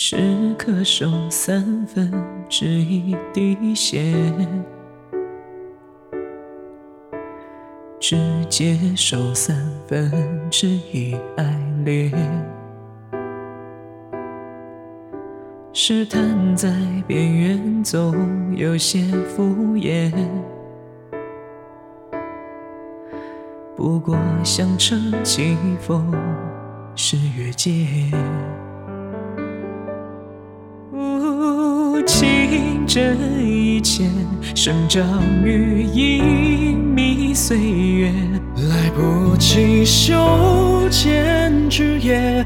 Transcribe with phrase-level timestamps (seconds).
[0.00, 2.08] 只可收三分
[2.48, 4.14] 之一滴血，
[7.98, 8.16] 只
[8.48, 9.56] 接受三
[9.88, 10.08] 分
[10.48, 11.44] 之一爱
[11.84, 12.12] 恋。
[15.72, 16.72] 试探在
[17.08, 19.42] 边缘，总有些敷
[19.74, 20.12] 衍。
[23.74, 26.14] 不过想撑起风，
[26.94, 27.84] 是越界。
[32.08, 34.04] 情这一切，
[34.54, 35.04] 生长
[35.44, 38.10] 于隐秘岁月，
[38.56, 42.42] 来不及修剪枝叶，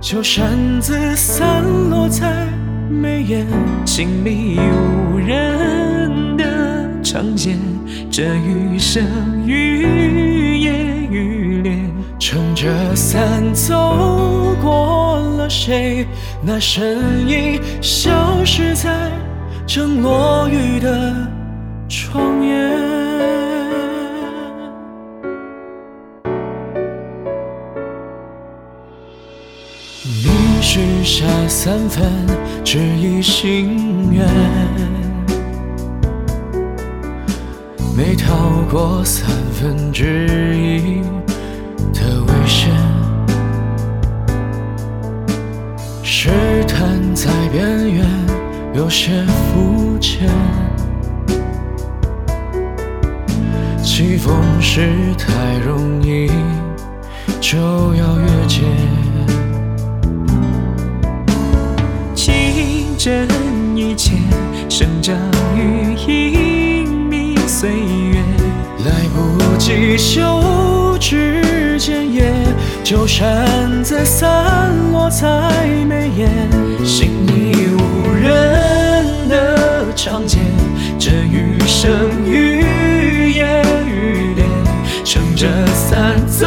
[0.00, 0.48] 就擅
[0.80, 2.48] 自散落在
[2.90, 3.46] 眉眼。
[3.86, 7.54] 心里无人的长街，
[8.10, 9.04] 这余生
[9.46, 11.72] 愈演愈烈，
[12.18, 16.04] 撑着伞走过了谁？
[16.42, 18.35] 那身影消
[19.66, 21.12] 正落雨的
[21.88, 22.70] 窗沿。
[30.04, 32.04] 你许下三分
[32.62, 34.24] 之一心愿，
[37.96, 41.02] 没逃过三分之一
[48.86, 50.28] 有些肤浅。
[53.82, 56.30] 起风时太容易，
[57.40, 57.58] 就
[57.96, 58.62] 要越界。
[62.14, 63.26] 情真
[63.74, 64.12] 意切，
[64.68, 65.16] 生长
[65.56, 68.22] 于隐秘岁月，
[68.84, 72.32] 来不及修枝剪叶。
[72.84, 75.26] 就闪在散落在
[75.88, 76.30] 眉眼，
[76.84, 77.65] 心里
[80.08, 80.38] 长街，
[81.00, 81.90] 这余生
[82.24, 84.44] 愈演愈烈，
[85.04, 86.46] 撑着伞走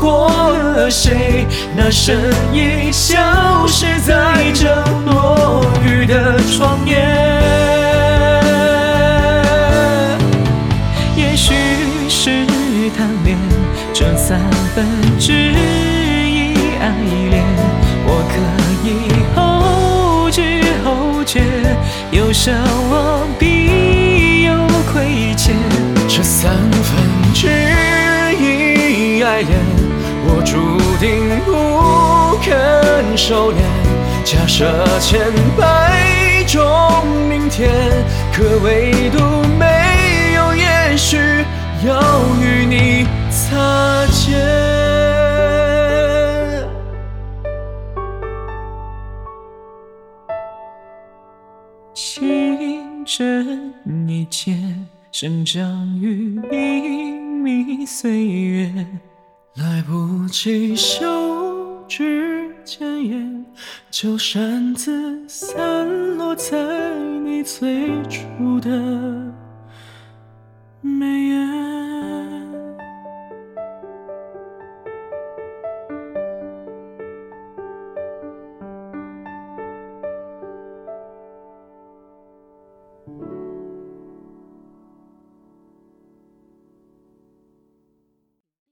[0.00, 0.30] 过
[0.74, 1.46] 了谁？
[1.76, 2.18] 那身
[2.54, 7.06] 影消失在这落雨的窗沿。
[11.18, 11.52] 也许
[12.08, 12.46] 是
[12.96, 13.36] 贪恋
[13.92, 14.40] 这三
[14.74, 14.86] 分。
[15.18, 15.52] 之
[22.10, 22.52] 有奢
[22.90, 24.52] 望必有
[24.92, 25.54] 亏欠。
[26.08, 26.96] 这三分
[27.32, 27.48] 之
[28.38, 29.58] 一爱恋，
[30.26, 30.54] 我注
[30.98, 33.56] 定不肯收敛。
[34.24, 34.64] 假设
[35.00, 35.20] 千
[35.56, 37.70] 百种明天，
[38.32, 39.18] 可唯独
[39.58, 41.18] 没有也许
[41.86, 42.00] 要
[42.40, 44.63] 与你擦肩。
[51.94, 53.72] 情真
[54.08, 54.52] 意切，
[55.12, 58.86] 生长于隐秘岁月，
[59.54, 63.44] 来不及修枝剪叶，
[63.92, 69.32] 就擅自散落在你最初的
[70.80, 71.63] 眉眼。